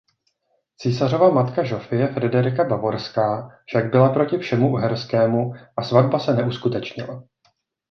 [0.77, 7.23] Císařova matka Žofie Frederika Bavorská však byla proti všemu uherskému a svatba se neuskutečnila.